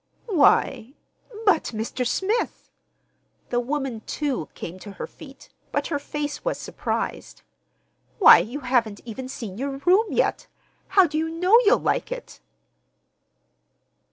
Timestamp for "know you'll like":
11.29-12.11